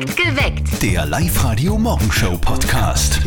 [0.00, 0.82] Geweckt.
[0.82, 3.20] Der Live-Radio-Morgenshow-Podcast.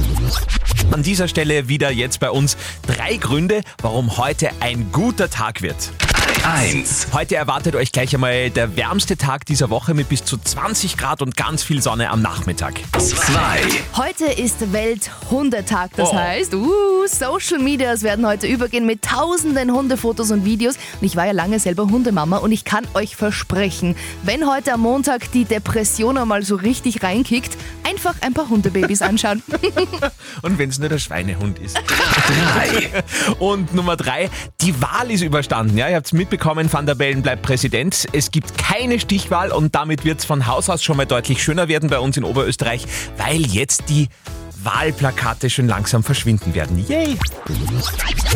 [0.92, 2.56] An dieser Stelle wieder jetzt bei uns
[2.88, 5.92] drei Gründe, warum heute ein guter Tag wird.
[6.40, 7.08] 1.
[7.14, 11.22] Heute erwartet euch gleich einmal der wärmste Tag dieser Woche mit bis zu 20 Grad
[11.22, 12.80] und ganz viel Sonne am Nachmittag.
[12.98, 13.14] 2.
[13.96, 16.16] Heute ist Welthundetag, das Oh.
[16.16, 20.76] heißt, uh, Social Medias werden heute übergehen mit tausenden Hundefotos und Videos.
[21.00, 24.82] Und ich war ja lange selber Hundemama und ich kann euch versprechen, wenn heute am
[24.82, 29.44] Montag die Depression einmal so richtig reinkickt, einfach ein paar Hundebabys anschauen.
[30.42, 31.78] Und wenn es nur der Schweinehund ist.
[31.78, 33.04] 3.
[33.40, 34.30] Und Nummer drei,
[34.62, 35.78] die Wahl ist überstanden.
[35.78, 38.08] Ja, ihr habt es mitbekommen, Van der Bellen bleibt Präsident.
[38.14, 41.68] Es gibt keine Stichwahl und damit wird es von Haus aus schon mal deutlich schöner
[41.68, 42.86] werden bei uns in Oberösterreich,
[43.18, 44.08] weil jetzt die
[44.64, 46.78] Wahlplakate schon langsam verschwinden werden.
[46.88, 47.18] Yay!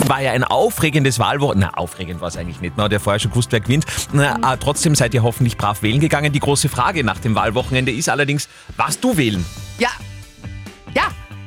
[0.07, 1.69] War ja ein aufregendes Wahlwochenende.
[1.71, 2.75] Na, aufregend war es eigentlich nicht.
[2.75, 3.85] Man hat ja vorher schon gewusst, wer gewinnt.
[4.11, 6.33] Na, äh, trotzdem seid ihr hoffentlich brav wählen gegangen.
[6.33, 9.45] Die große Frage nach dem Wahlwochenende ist allerdings, was du wählen?
[9.77, 10.14] ja, ja.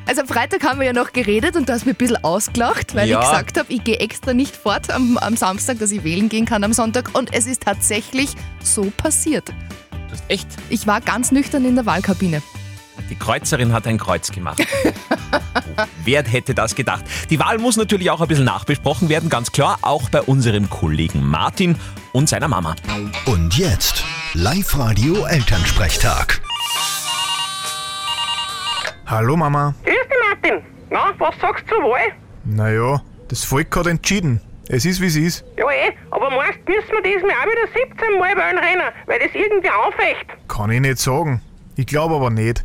[0.08, 2.94] Also am Freitag haben wir ja noch geredet und du hast mir ein bisschen ausgelacht,
[2.94, 3.20] weil Ja.
[3.20, 6.46] ich gesagt habe, ich gehe extra nicht fort am, am Samstag, dass ich wählen gehen
[6.46, 7.10] kann am Sonntag.
[7.12, 8.30] Und es ist tatsächlich
[8.62, 9.50] so passiert.
[9.50, 9.54] Du
[10.12, 12.40] hast echt Ich war ganz nüchtern in der Wahlkabine.
[13.10, 14.62] Die Kreuzerin hat ein Kreuz gemacht.
[14.84, 14.90] Oh,
[16.04, 17.04] Wer hätte das gedacht?
[17.28, 21.22] Die Wahl muss natürlich auch ein bisschen nachbesprochen werden, ganz klar, auch bei unserem Kollegen
[21.24, 21.76] Martin
[22.12, 22.74] und seiner Mama.
[23.26, 26.40] Und jetzt Live-Radio-Elternsprechtag.
[29.06, 29.74] Hallo Mama.
[30.48, 30.64] Martin.
[30.90, 32.12] Na, was sagst du zur Wahl?
[32.44, 34.40] Naja, das Volk hat entschieden.
[34.68, 35.44] Es ist wie es ist.
[35.56, 39.30] Ja eh, aber meinst müssen wir diesmal auch wieder 17 Mal wählen rennen, weil das
[39.34, 40.26] irgendwie aufrecht.
[40.46, 41.40] Kann ich nicht sagen.
[41.76, 42.64] Ich glaube aber nicht.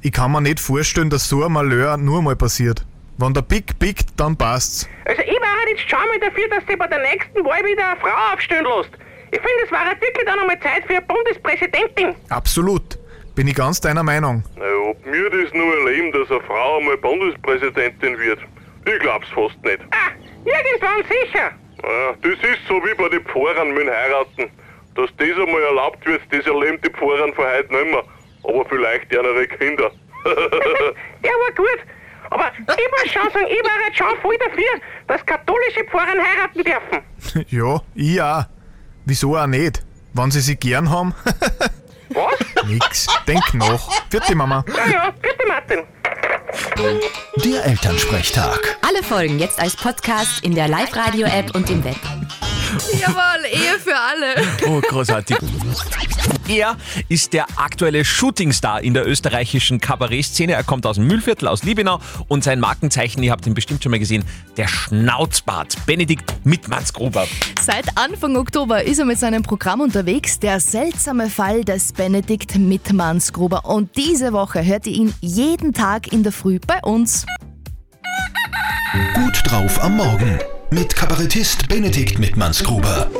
[0.00, 2.84] Ich kann mir nicht vorstellen, dass so ein Malheur nur mal passiert.
[3.18, 4.88] Wenn der Pick pickt, dann passt's.
[5.04, 7.90] Also ich war halt jetzt schon mal dafür, dass sie bei der nächsten Wahl wieder
[7.90, 8.90] eine Frau aufstellen lässt.
[9.30, 12.14] Ich finde, es war halt wirklich dann einmal Zeit für eine Bundespräsidentin.
[12.30, 12.98] Absolut.
[13.34, 14.44] Bin ich ganz deiner Meinung.
[14.56, 18.40] Naja, ob mir das nur erleben, dass eine Frau einmal Bundespräsidentin wird?
[18.84, 19.80] Ich glaub's fast nicht.
[19.90, 20.12] Ah,
[20.44, 21.50] irgendwann sicher.
[21.82, 24.50] Ja, das ist so wie bei den Pfarrern mit Heiraten.
[24.94, 28.04] Dass das einmal erlaubt wird, das erleben die Pfarrern von heute nicht mehr.
[28.44, 29.90] Aber vielleicht ihre Kinder.
[30.24, 31.78] Der war gut.
[32.28, 36.64] Aber ich muss schon sagen, ich war halt schon voll dafür, dass katholische Pfarrer heiraten
[36.64, 37.46] dürfen.
[37.48, 38.44] ja, ich auch.
[39.06, 39.82] Wieso auch nicht?
[40.12, 41.14] Wenn sie sich gern haben?
[42.14, 42.66] Was?
[42.66, 43.06] Nix.
[43.26, 43.88] Denk nach.
[44.10, 44.64] Vierte Mama.
[44.68, 45.78] Ja, ja, bitte Martin.
[47.44, 48.76] Der Elternsprechtag.
[48.86, 51.96] Alle Folgen jetzt als Podcast in der Live-Radio-App und im Web.
[53.00, 54.34] Jawohl, Ehe für alle.
[54.66, 55.36] Oh, großartig.
[56.48, 56.76] Er
[57.08, 60.52] ist der aktuelle Shootingstar in der österreichischen Kabarettszene.
[60.52, 63.90] Er kommt aus dem Mühlviertel, aus Liebenau und sein Markenzeichen, ihr habt ihn bestimmt schon
[63.90, 64.24] mal gesehen,
[64.56, 65.76] der Schnauzbart.
[65.86, 67.26] Benedikt Mittmannsgruber.
[67.60, 73.64] Seit Anfang Oktober ist er mit seinem Programm unterwegs, der seltsame Fall des Benedikt Mittmannsgruber.
[73.64, 77.26] Und diese Woche hört ihr ihn jeden Tag in der Früh bei uns.
[79.14, 80.38] Gut drauf am Morgen.
[80.72, 83.10] Mit Kabarettist Benedikt Mittmannsgruber.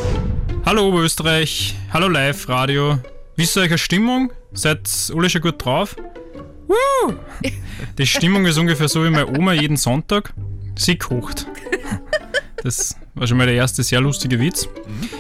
[0.65, 2.99] Hallo Oberösterreich, hallo Live-Radio.
[3.37, 4.33] Wie ist eure Stimmung?
[4.55, 5.95] Seid alle schon gut drauf?
[6.67, 7.15] Woo!
[7.99, 10.33] Die Stimmung ist ungefähr so wie meine Oma jeden Sonntag.
[10.79, 11.47] Sie kocht.
[12.63, 14.67] Das war schon mal der erste sehr lustige Witz.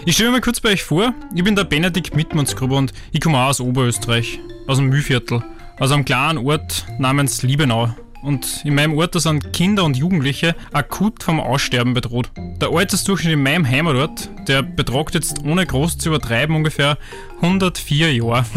[0.06, 1.12] Ich stelle mir mal kurz bei euch vor.
[1.34, 5.44] Ich bin der Benedikt Mittmannsgruber und ich komme auch aus Oberösterreich, aus dem Mühlviertel,
[5.78, 7.94] aus einem kleinen Ort namens Liebenau.
[8.22, 12.31] Und in meinem Ort da sind Kinder und Jugendliche akut vom Aussterben bedroht.
[12.60, 16.99] Der Altersdurchschnitt in meinem Heimatort, der betragt jetzt ohne groß zu übertreiben ungefähr
[17.41, 18.44] 104 Jahre.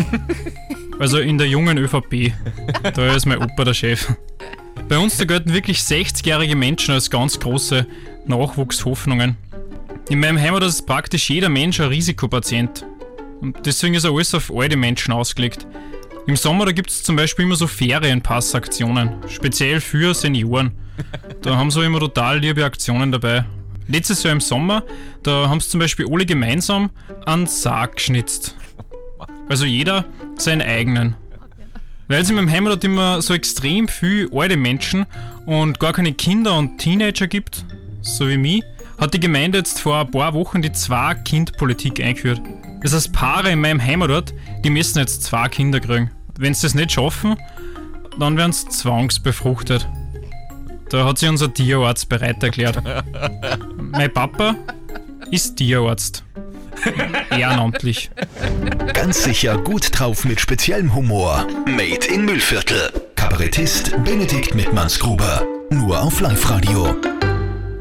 [0.97, 2.31] Also in der jungen ÖVP.
[2.93, 4.13] Da ist mein Opa der Chef.
[4.87, 7.85] Bei uns da gelten wirklich 60-jährige Menschen als ganz große
[8.27, 9.35] Nachwuchshoffnungen.
[10.09, 12.85] In meinem Heimatort ist praktisch jeder Mensch ein Risikopatient.
[13.41, 15.67] Und deswegen ist alles auf alte Menschen ausgelegt.
[16.27, 20.71] Im Sommer, gibt es zum Beispiel immer so Ferienpassaktionen, speziell für Senioren.
[21.43, 23.45] Da haben sie immer total liebe Aktionen dabei.
[23.87, 24.83] Letztes Jahr im Sommer,
[25.21, 26.89] da haben sie zum Beispiel alle gemeinsam
[27.27, 28.55] einen Sarg geschnitzt.
[29.49, 30.05] Also jeder
[30.37, 31.15] seinen eigenen.
[32.07, 35.05] Weil es in meinem Heimatort immer so extrem viel alte Menschen
[35.45, 37.65] und gar keine Kinder und Teenager gibt,
[38.01, 38.63] so wie mich,
[38.97, 42.41] hat die Gemeinde jetzt vor ein paar Wochen die Zwei-Kind-Politik eingeführt.
[42.85, 44.31] Das heißt, Paare in meinem Heimatort,
[44.63, 46.11] die müssen jetzt zwei Kinder kriegen.
[46.37, 47.35] Wenn sie das nicht schaffen,
[48.19, 49.87] dann werden sie zwangsbefruchtet.
[50.91, 52.83] Da hat sich unser Tierarzt bereit erklärt.
[53.77, 54.55] mein Papa
[55.31, 56.23] ist Tierarzt.
[57.31, 58.11] Ehrenamtlich.
[58.93, 61.47] Ganz sicher gut drauf mit speziellem Humor.
[61.65, 62.91] Made in Mühlviertel.
[63.15, 65.41] Kabarettist Benedikt Mittmannsgruber.
[65.71, 66.95] Nur auf Live-Radio.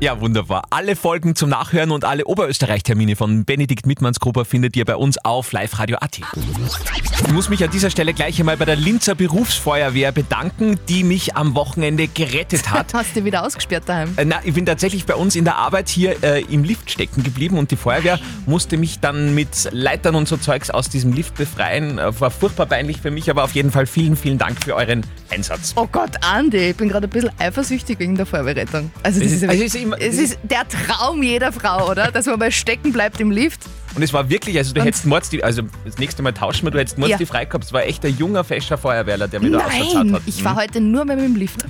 [0.05, 0.65] Ja, wunderbar.
[0.69, 5.53] Alle Folgen zum Nachhören und alle Oberösterreich-Termine von Benedikt Mittmannsgruber findet ihr bei uns auf
[5.53, 6.19] liveradio.at.
[6.19, 11.37] Ich muss mich an dieser Stelle gleich einmal bei der Linzer Berufsfeuerwehr bedanken, die mich
[11.37, 12.93] am Wochenende gerettet hat.
[12.93, 14.13] Hast du wieder ausgesperrt daheim?
[14.19, 17.23] Äh, Na, ich bin tatsächlich bei uns in der Arbeit hier äh, im Lift stecken
[17.23, 21.35] geblieben und die Feuerwehr musste mich dann mit Leitern und so Zeugs aus diesem Lift
[21.37, 21.99] befreien.
[21.99, 25.01] Äh, War furchtbar peinlich für mich, aber auf jeden Fall vielen, vielen Dank für euren
[25.31, 25.73] Einsatz.
[25.77, 28.91] Oh Gott, Andi, ich bin gerade ein bisschen eifersüchtig wegen der Feuerwehrrettung.
[29.03, 32.11] Also, das ist, also ist es ist der Traum jeder Frau, oder?
[32.11, 33.61] Dass man mal stecken bleibt im Lift.
[33.95, 36.67] Und es war wirklich, also du Und- hättest Mords die, also das nächste Mal tauschen
[36.67, 37.17] wir, du hättest Mords Ja.
[37.17, 37.63] die frei gehabt.
[37.65, 40.23] Es war echt ein junger, fescher Feuerwehrler, der mir da ausverzahlt Nein, hat.
[40.27, 41.61] ich war heute nur mit dem Lift.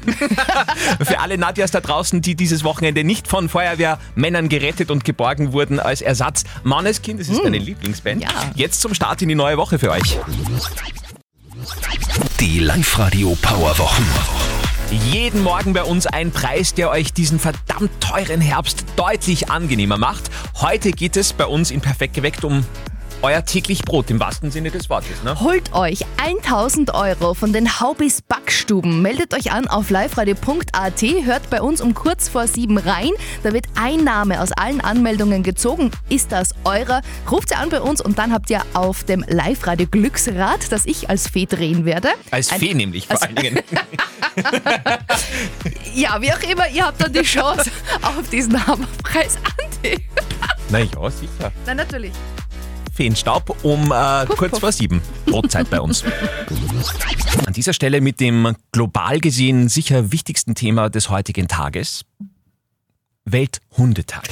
[1.04, 5.78] Für alle Nadjas da draußen, die dieses Wochenende nicht von Feuerwehrmännern gerettet und geborgen wurden
[5.78, 6.44] als Ersatz.
[6.62, 8.22] Manneskind, das ist deine Lieblingsband.
[8.22, 8.30] Ja.
[8.54, 10.18] Jetzt zum Start in die neue Woche für euch.
[12.40, 14.06] Die Live-Radio Powerwochen.
[14.90, 20.30] Jeden Morgen bei uns ein Preis, der euch diesen verdammt teuren Herbst deutlich angenehmer macht.
[20.60, 22.64] Heute geht es bei uns in Perfekt geweckt um
[23.24, 25.22] euer täglich Brot im wahrsten Sinne des Wortes.
[25.24, 25.40] Ne?
[25.40, 29.00] Holt euch 1000 Euro von den Haubis Backstuben.
[29.00, 33.10] Meldet euch an auf liveradio.at, hört bei uns um kurz vor sieben rein.
[33.42, 35.90] Da wird ein Name aus allen Anmeldungen gezogen.
[36.10, 37.00] Ist das eurer?
[37.30, 41.08] Ruft sie an bei uns und dann habt ihr auf dem Live-Radio Glücksrad, das ich
[41.08, 42.08] als Fee drehen werde.
[42.30, 43.58] Als Ein- Fee nämlich vor allen Dingen.
[45.94, 47.70] Ja, wie auch immer, ihr habt dann die Chance
[48.02, 49.38] auf diesen Hammerpreis.
[49.44, 50.04] Andi.
[50.70, 51.52] Na ja, sicher.
[51.66, 52.12] Nein, natürlich.
[52.94, 54.60] Feenstaub um äh, kurz puff.
[54.60, 55.02] vor sieben.
[55.26, 56.04] Brotzeit bei uns.
[57.46, 62.04] An dieser Stelle mit dem global gesehen sicher wichtigsten Thema des heutigen Tages.
[63.24, 64.28] Welthundetag.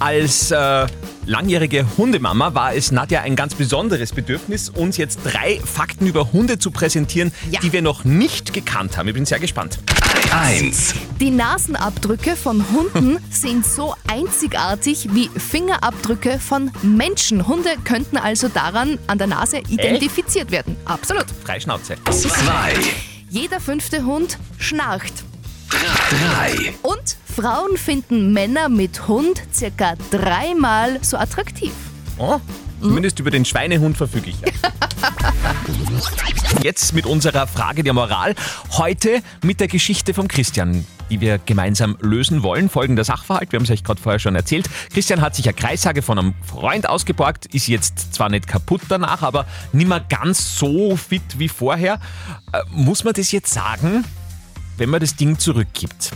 [0.00, 0.86] Als äh,
[1.26, 6.58] langjährige Hundemama war es Nadja ein ganz besonderes Bedürfnis, uns jetzt drei Fakten über Hunde
[6.58, 7.60] zu präsentieren, Ja.
[7.60, 9.08] die wir noch nicht gekannt haben.
[9.08, 9.78] Ich bin sehr gespannt.
[10.32, 10.94] 1.
[11.20, 17.46] Die Nasenabdrücke von Hunden sind so einzigartig wie Fingerabdrücke von Menschen.
[17.46, 20.76] Hunde könnten also daran an der Nase identifiziert werden.
[20.86, 21.26] Absolut.
[21.44, 21.96] Freischnauze.
[22.10, 22.32] 2.
[23.28, 25.12] Jeder fünfte Hund schnarcht.
[26.08, 26.74] 3.
[26.82, 31.72] Und Frauen finden Männer mit Hund circa dreimal so attraktiv.
[32.18, 32.40] Oh,
[32.80, 34.36] zumindest über den Schweinehund verfüge ich.
[36.62, 38.34] Jetzt mit unserer Frage der Moral.
[38.72, 42.68] Heute mit der Geschichte vom Christian, die wir gemeinsam lösen wollen.
[42.68, 44.68] Folgender Sachverhalt, wir haben es euch gerade vorher schon erzählt.
[44.92, 49.22] Christian hat sich eine Kreissage von einem Freund ausgeborgt, ist jetzt zwar nicht kaputt danach,
[49.22, 52.00] aber nicht mehr ganz so fit wie vorher.
[52.52, 54.04] Äh, muss man das jetzt sagen,
[54.80, 56.10] wenn man das Ding zurückgibt?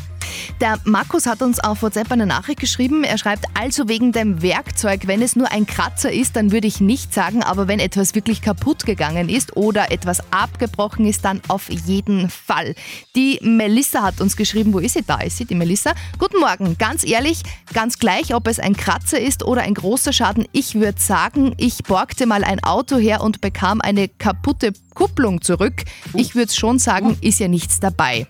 [0.61, 3.05] Der Markus hat uns auf WhatsApp eine Nachricht geschrieben.
[3.05, 6.81] Er schreibt, also wegen dem Werkzeug, wenn es nur ein Kratzer ist, dann würde ich
[6.81, 11.69] nicht sagen, aber wenn etwas wirklich kaputt gegangen ist oder etwas abgebrochen ist, dann auf
[11.69, 12.75] jeden Fall.
[13.15, 15.03] Die Melissa hat uns geschrieben, wo ist sie?
[15.07, 15.93] Da ist sie, die Melissa.
[16.19, 17.43] Guten Morgen, ganz ehrlich,
[17.75, 21.85] ganz gleich, ob es ein Kratzer ist oder ein großer Schaden, ich würde sagen, ich
[21.85, 25.85] borgte mal ein Auto her und bekam eine kaputte Kupplung zurück.
[26.15, 28.27] Ich würde schon sagen, ist ja nichts dabei.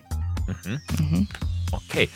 [1.71, 2.09] Okay.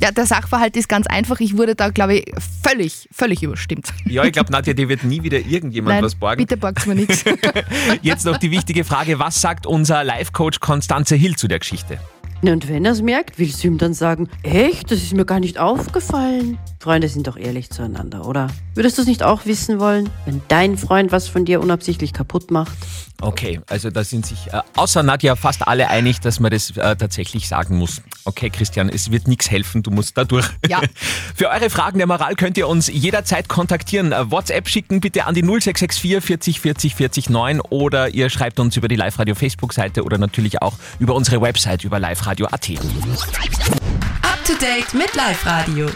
[0.00, 1.40] Ja, der Sachverhalt ist ganz einfach.
[1.40, 2.32] Ich wurde da, glaube ich,
[2.62, 3.88] völlig, völlig überstimmt.
[4.06, 6.38] Ja, ich glaube, Nadja, dir wird nie wieder irgendjemand Nein, was borgen.
[6.38, 7.24] bitte borgt mir nichts.
[8.02, 11.98] Jetzt noch die wichtige Frage, was sagt unser Life-Coach Konstanze Hill zu der Geschichte?
[12.40, 15.24] Na, und wenn er es merkt, willst du ihm dann sagen, echt, das ist mir
[15.24, 16.56] gar nicht aufgefallen?
[16.78, 18.46] Freunde sind doch ehrlich zueinander, oder?
[18.74, 22.52] Würdest du es nicht auch wissen wollen, wenn dein Freund was von dir unabsichtlich kaputt
[22.52, 22.76] macht?
[23.20, 26.94] Okay, also da sind sich äh, außer Nadja fast alle einig, dass man das äh,
[26.94, 28.00] tatsächlich sagen muss.
[28.24, 30.48] Okay, Christian, es wird nichts helfen, du musst da durch.
[30.68, 30.80] Ja.
[31.34, 34.12] Für eure Fragen der Moral könnt ihr uns jederzeit kontaktieren.
[34.12, 38.76] Äh, WhatsApp schicken bitte an die 0664 40 40 40 9 oder ihr schreibt uns
[38.76, 41.98] über die Live-Radio Facebook-Seite oder natürlich auch über unsere Website über
[42.28, 42.70] liveradio.at.
[44.22, 45.88] Up to date mit Live Radio.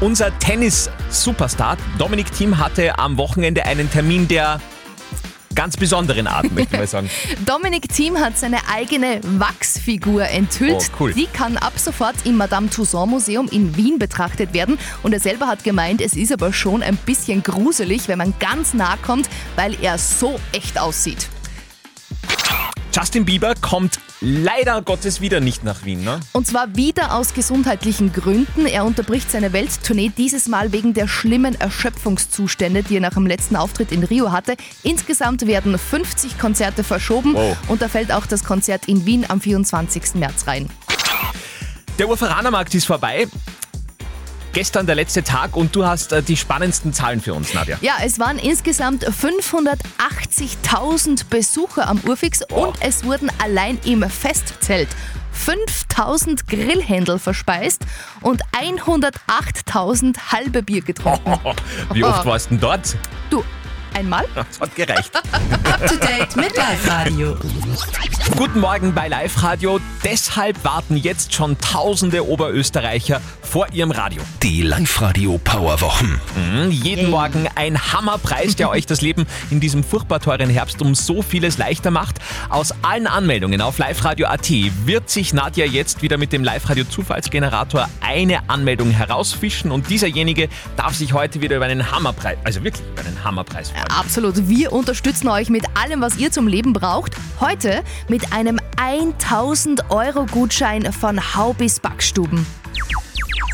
[0.00, 4.60] Unser Tennis-Superstar Dominik Thiem hatte am Wochenende einen Termin der
[5.54, 7.08] ganz besonderen Art, möchte ich mal sagen.
[7.46, 10.90] Dominik Thiem hat seine eigene Wachsfigur enthüllt.
[10.94, 11.12] Oh, cool.
[11.12, 14.76] Die kann ab sofort im Madame Tussauds Museum in Wien betrachtet werden.
[15.04, 18.74] Und er selber hat gemeint, es ist aber schon ein bisschen gruselig, wenn man ganz
[18.74, 21.28] nah kommt, weil er so echt aussieht.
[22.94, 26.20] Justin Bieber kommt leider Gottes wieder nicht nach Wien, ne?
[26.30, 28.66] Und zwar wieder aus gesundheitlichen Gründen.
[28.66, 33.56] Er unterbricht seine Welttournee dieses Mal wegen der schlimmen Erschöpfungszustände, die er nach dem letzten
[33.56, 34.54] Auftritt in Rio hatte.
[34.84, 37.56] Insgesamt werden 50 Konzerte verschoben Wow.
[37.66, 40.14] und da fällt auch das Konzert in Wien am 24.
[40.14, 40.70] März rein.
[41.98, 43.26] Der Urveranermarkt ist vorbei.
[44.54, 47.76] Gestern der letzte Tag und du hast äh, die spannendsten Zahlen für uns, Nadja.
[47.80, 54.86] Ja, es waren insgesamt 580.000 Besucher am Urfix und es wurden allein im Festzelt
[55.32, 57.84] 5000 Grillhändel verspeist
[58.20, 61.36] und 108.000 halbe Bier getrunken.
[61.92, 62.94] Wie oft warst du denn dort?
[63.30, 63.42] Du,
[63.94, 64.26] einmal?
[64.34, 65.14] Das hat gereicht.
[65.14, 67.36] Up to date mit Live Radio.
[68.36, 69.80] Guten Morgen bei Live Radio.
[70.04, 74.20] Deshalb warten jetzt schon tausende Oberösterreicher vor ihrem Radio.
[74.42, 76.20] Die Live-Radio Powerwochen.
[76.34, 80.94] Mhm, jeden Morgen ein Hammerpreis, der euch das Leben in diesem furchtbar teuren Herbst um
[80.94, 82.18] so vieles leichter macht.
[82.48, 84.50] Aus allen Anmeldungen auf liveradio.at
[84.84, 90.94] wird sich Nadja jetzt wieder mit dem Live-Radio Zufallsgenerator eine Anmeldung herausfischen und dieserjenige darf
[90.94, 93.83] sich heute wieder über einen Hammerpreis, also wirklich über einen Hammerpreis freuen.
[93.90, 94.48] Absolut.
[94.48, 97.12] Wir unterstützen euch mit allem, was ihr zum Leben braucht.
[97.40, 102.46] Heute mit einem 1000 Euro Gutschein von Haubis Backstuben.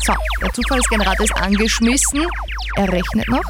[0.05, 2.25] So, der Zufallsgenerator ist angeschmissen.
[2.75, 3.43] Er rechnet noch.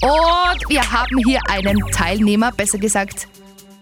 [0.00, 3.26] Und wir haben hier einen Teilnehmer, besser gesagt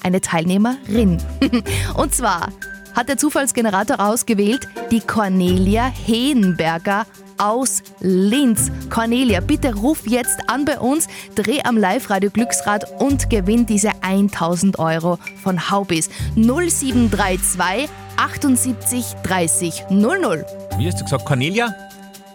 [0.03, 1.19] eine Teilnehmerin.
[1.95, 2.49] Und zwar
[2.95, 7.07] hat der Zufallsgenerator ausgewählt die Cornelia Heenberger
[7.39, 8.71] aus Linz.
[8.91, 14.79] Cornelia, bitte ruf jetzt an bei uns, dreh am Live-Radio Glücksrad und gewinn diese 1000
[14.79, 16.11] Euro von Haubis.
[16.37, 20.45] 0732 78 30 00.
[20.79, 21.75] Wie hast du gesagt, Cornelia?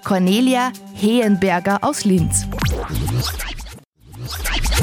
[0.04, 2.48] Cornelia Heenberger aus Linz.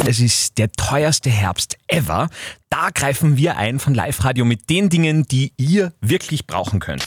[0.07, 2.29] Es ist der teuerste Herbst ever.
[2.69, 7.07] Da greifen wir ein von Live Radio mit den Dingen, die ihr wirklich brauchen könnt.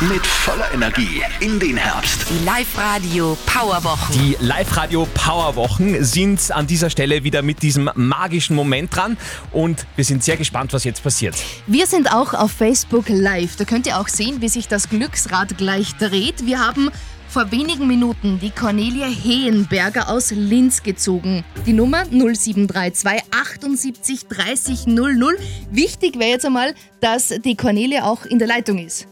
[0.00, 2.26] Mit voller Energie in den Herbst.
[2.28, 4.12] Die Live Radio Powerwochen.
[4.12, 9.16] Die Live-Radio Powerwochen sind an dieser Stelle wieder mit diesem magischen Moment dran
[9.52, 11.36] und wir sind sehr gespannt, was jetzt passiert.
[11.68, 13.54] Wir sind auch auf Facebook live.
[13.54, 16.44] Da könnt ihr auch sehen, wie sich das Glücksrad gleich dreht.
[16.44, 16.90] Wir haben
[17.28, 21.44] vor wenigen Minuten die Cornelia Heenberger aus Linz gezogen.
[21.66, 25.38] Die Nummer 0732 78 30 00.
[25.70, 29.06] Wichtig wäre jetzt einmal, dass die Cornelia auch in der Leitung ist.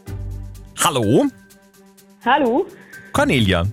[0.81, 1.27] Hallo,
[2.25, 2.65] Hallo?
[3.11, 3.65] Cornelia.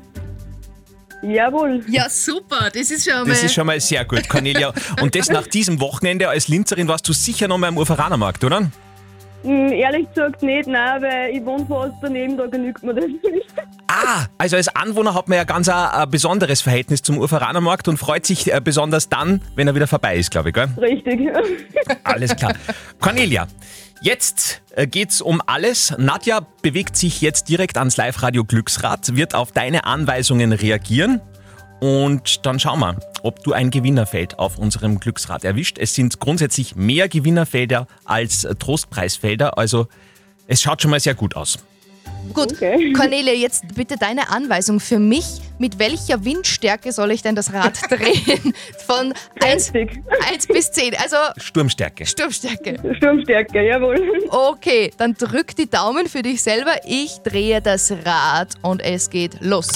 [1.22, 1.84] Jawohl.
[1.88, 2.70] Ja, super.
[2.72, 3.28] Das ist schon einmal.
[3.30, 4.72] Das ist schon mal sehr gut, Cornelia.
[5.00, 8.70] Und das nach diesem Wochenende als Linzerin warst du sicher noch mal am Urveranermarkt, oder?
[9.42, 13.46] Hm, ehrlich gesagt nicht, nein, weil ich wohne fast daneben, da genügt mir das nicht.
[13.86, 17.96] Ah, also als Anwohner hat man ja ganz ein, ein besonderes Verhältnis zum Urveranermarkt und
[17.96, 20.68] freut sich äh, besonders dann, wenn er wieder vorbei ist, glaube ich, gell?
[20.76, 21.30] Richtig.
[22.04, 22.54] Alles klar.
[23.00, 23.46] Cornelia,
[24.00, 25.94] jetzt äh, geht's um alles.
[25.98, 31.20] Nadja bewegt sich jetzt direkt ans Live-Radio Glücksrad, wird auf deine Anweisungen reagieren.
[31.80, 35.78] Und dann schauen wir, ob du ein Gewinnerfeld auf unserem Glücksrad erwischt.
[35.78, 39.88] Es sind grundsätzlich mehr Gewinnerfelder als Trostpreisfelder, also
[40.46, 41.58] es schaut schon mal sehr gut aus.
[42.32, 42.92] Gut, Okay.
[42.92, 45.24] Cornelia, jetzt bitte deine Anweisung für mich.
[45.58, 48.54] Mit welcher Windstärke soll ich denn das Rad drehen?
[48.86, 49.12] Von
[49.42, 50.00] 1, 30.
[50.32, 52.06] 1 bis 10, also Sturmstärke.
[52.06, 52.94] Sturmstärke.
[52.96, 54.24] Sturmstärke, jawohl.
[54.30, 56.72] Okay, dann drück die Daumen für dich selber.
[56.84, 59.68] Ich drehe das Rad und es geht los.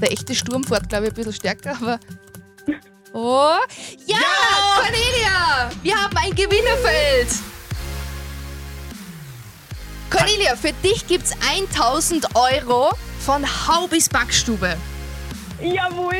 [0.00, 1.98] Der echte Sturm fährt, glaube ich, ein bisschen stärker, aber.
[3.12, 3.54] Oh!
[4.06, 4.18] Ja!
[4.76, 5.70] Cornelia!
[5.82, 7.28] Wir haben ein Gewinnerfeld!
[10.10, 14.76] Cornelia, für dich gibt's 1000 Euro von Haubis Backstube.
[15.60, 16.14] Jawohl.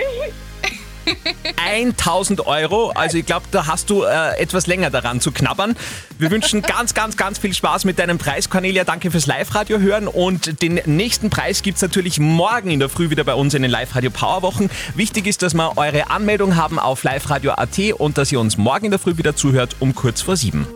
[1.64, 2.90] 1000 Euro.
[2.90, 5.76] Also ich glaube, da hast du äh, etwas länger daran zu knabbern.
[6.18, 8.84] Wir wünschen ganz, ganz, ganz viel Spaß mit deinem Preis, Cornelia.
[8.84, 10.08] Danke fürs Live-Radio hören.
[10.08, 13.70] Und den nächsten Preis gibt's natürlich morgen in der Früh wieder bei uns in den
[13.70, 14.70] Live-Radio Powerwochen.
[14.94, 18.90] Wichtig ist, dass wir eure Anmeldung haben auf liveradio.at und dass ihr uns morgen in
[18.90, 20.66] der Früh wieder zuhört um kurz vor sieben.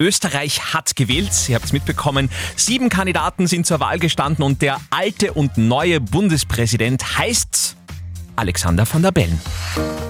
[0.00, 1.30] Österreich hat gewählt.
[1.48, 2.30] Ihr habt es mitbekommen.
[2.56, 7.76] Sieben Kandidaten sind zur Wahl gestanden und der alte und neue Bundespräsident heißt
[8.36, 9.40] Alexander van der Bellen.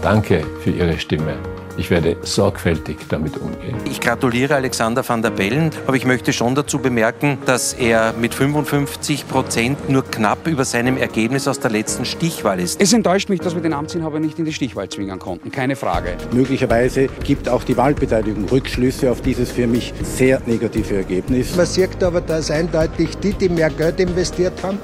[0.02, 1.36] Danke für Ihre Stimme.
[1.76, 3.76] Ich werde sorgfältig damit umgehen.
[3.90, 8.32] Ich gratuliere Alexander van der Bellen, aber ich möchte schon dazu bemerken, dass er mit
[8.32, 12.80] 55 Prozent nur knapp über seinem Ergebnis aus der letzten Stichwahl ist.
[12.80, 16.16] Es enttäuscht mich, dass wir den Amtsinhaber nicht in die Stichwahl zwingen konnten, keine Frage.
[16.32, 21.56] Möglicherweise gibt auch die Wahlbeteiligung Rückschlüsse auf dieses für mich sehr negative Ergebnis.
[21.56, 24.78] Man sieht aber, dass eindeutig die, die mehr Geld investiert haben,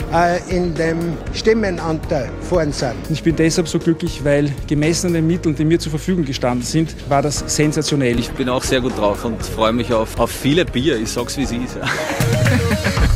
[0.49, 0.99] in dem
[1.35, 2.95] Stimmenanteil vorn sind.
[3.11, 6.65] Ich bin deshalb so glücklich, weil gemessen an den Mitteln, die mir zur Verfügung gestanden
[6.65, 8.19] sind, war das sensationell.
[8.19, 10.99] Ich bin auch sehr gut drauf und freue mich auf, auf viele Bier.
[10.99, 11.77] Ich sag's wie es ist.
[11.77, 11.83] Ja.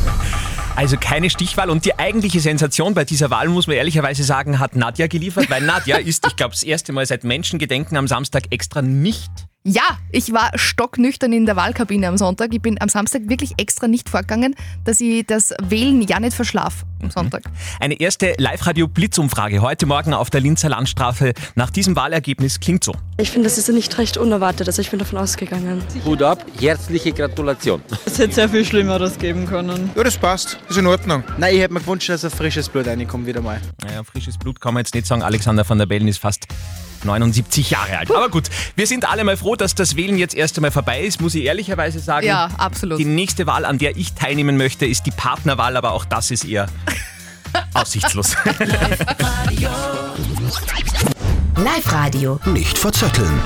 [0.77, 4.75] Also keine Stichwahl und die eigentliche Sensation bei dieser Wahl, muss man ehrlicherweise sagen, hat
[4.75, 8.81] Nadja geliefert, weil Nadja ist, ich glaube, das erste Mal seit Menschengedenken am Samstag extra
[8.81, 9.31] nicht
[9.67, 12.53] Ja, ich war stocknüchtern in der Wahlkabine am Sonntag.
[12.53, 14.53] Ich bin am Samstag wirklich extra nicht vorgegangen,
[14.83, 17.41] dass ich das Wählen ja nicht verschlaf am Sonntag.
[17.79, 22.93] Eine erste Live-Radio-Blitzumfrage heute Morgen auf der Linzer Landstraße nach diesem Wahlergebnis klingt so.
[23.17, 24.67] Ich finde, das ist nicht recht unerwartet.
[24.67, 25.81] Also ich bin davon ausgegangen.
[26.05, 27.81] Hut ab, herzliche Gratulation.
[28.05, 29.89] Es hätte sehr viel Schlimmeres geben können.
[29.95, 30.59] Ja, das passt.
[30.69, 31.23] Ist in Ordnung.
[31.39, 33.59] Nein, ich hätte mir gewünscht, dass ein frisches Blut reinkommt wieder mal.
[33.83, 35.23] Naja, frisches Blut kann man jetzt nicht sagen.
[35.23, 36.45] Alexander van der Bellen ist fast
[37.05, 38.11] 79 Jahre alt.
[38.11, 41.21] Aber gut, wir sind alle mal froh, dass das Wählen jetzt erst einmal vorbei ist,
[41.21, 42.25] muss ich ehrlicherweise sagen.
[42.27, 42.99] Ja, absolut.
[42.99, 46.43] Die nächste Wahl, an der ich teilnehmen möchte, ist die Partnerwahl, aber auch das ist
[46.45, 46.67] eher
[47.73, 48.35] aussichtslos.
[51.57, 52.39] Live-Radio.
[52.45, 53.41] Nicht verzetteln.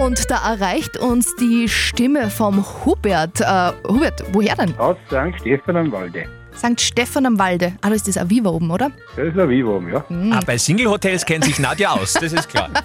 [0.00, 3.40] Und da erreicht uns die Stimme vom Hubert.
[3.40, 4.76] Äh, Hubert, woher denn?
[4.78, 5.40] Aus St.
[5.40, 6.26] Stefan am Walde.
[6.56, 6.80] St.
[6.80, 7.72] Stefan am Walde.
[7.80, 8.90] Ah, da ist das Aviva oben, oder?
[9.16, 10.04] Das ist ein Vivo, ja.
[10.32, 12.70] Ah, bei Single-Hotels kennt sich Nadja aus, das ist klar.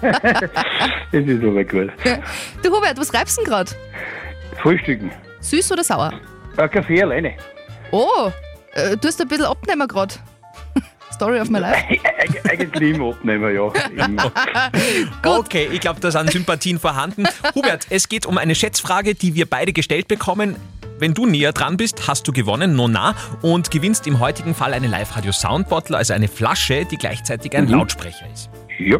[1.10, 1.90] Das ist aber gut.
[2.62, 3.70] Du Hubert, was schreibst du denn gerade?
[4.60, 5.10] Frühstücken.
[5.40, 6.12] Süß oder sauer?
[6.56, 7.34] Ein Kaffee alleine.
[7.92, 8.30] Oh,
[8.74, 10.14] äh, du hast ein bisschen abnehmen gerade.
[11.14, 11.82] Story of my life.
[11.88, 13.72] Eig eigentlich im Abnehmer, ja.
[15.24, 17.24] Okay, ich glaube, da sind Sympathien vorhanden.
[17.54, 20.56] Hubert, es geht um eine Schätzfrage, die wir beide gestellt bekommen.
[20.98, 24.88] Wenn du näher dran bist, hast du gewonnen, nona, und gewinnst im heutigen Fall eine
[24.88, 27.70] Live-Radio Soundbottle, also eine Flasche, die gleichzeitig ein Mhm.
[27.70, 28.50] Lautsprecher ist.
[28.80, 28.98] Ja.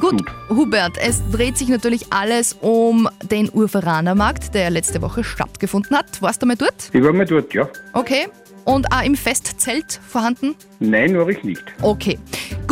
[0.00, 6.22] Gut, Hubert, es dreht sich natürlich alles um den Urveranermarkt, der letzte Woche stattgefunden hat.
[6.22, 6.90] Warst du mal dort?
[6.92, 7.68] Ich war mal dort, ja.
[7.92, 8.28] Okay.
[8.64, 10.54] Und auch im Festzelt vorhanden?
[10.78, 11.62] Nein, war ich nicht.
[11.82, 12.18] Okay,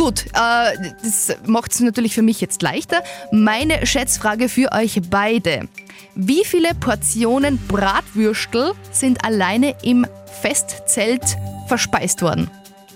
[0.07, 0.25] gut.
[0.33, 3.03] Äh, das macht es natürlich für mich jetzt leichter.
[3.31, 5.67] Meine Schätzfrage für euch beide.
[6.15, 10.05] Wie viele Portionen Bratwürstel sind alleine im
[10.41, 11.21] Festzelt
[11.67, 12.49] verspeist worden?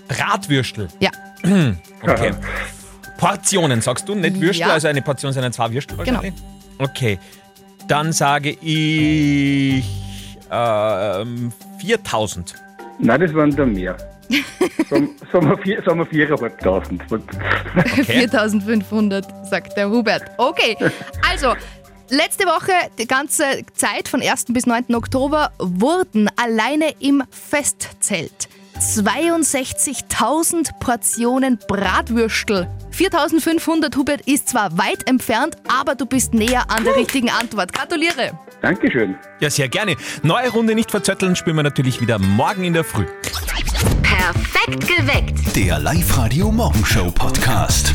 [0.08, 0.88] Bratwürstel.
[1.00, 1.10] Ja.
[2.04, 2.32] Okay.
[3.16, 4.72] Portionen, sagst du, nicht Würstel, Ja.
[4.72, 6.16] also eine Portion sind dann zwei Würstel Genau.
[6.16, 6.34] wahrscheinlich?
[6.78, 7.18] Okay.
[7.86, 9.84] Dann sage ich
[10.50, 12.56] ähm, 4000.
[12.98, 13.96] Nein, das waren dann mehr.
[14.88, 18.04] Sagen wir 4.500.
[18.04, 20.22] 4500, sagt der Hubert.
[20.38, 20.76] Okay,
[21.28, 21.54] also
[22.10, 24.46] letzte Woche, die ganze Zeit von 1.
[24.48, 24.94] bis 9.
[24.94, 28.48] Oktober, wurden alleine im Festzelt
[28.78, 32.68] 62.000 Portionen Bratwürstel.
[32.90, 37.72] 4500, Hubert, ist zwar weit entfernt, aber du bist näher an der richtigen Antwort.
[37.72, 38.32] Gratuliere!
[38.62, 39.16] Dankeschön.
[39.40, 39.96] Ja, sehr gerne.
[40.22, 43.06] Neue Runde nicht verzötteln, spielen wir natürlich wieder morgen in der Früh.
[44.02, 45.56] Perfekt geweckt.
[45.56, 47.94] Der Live-Radio Morgenshow Podcast.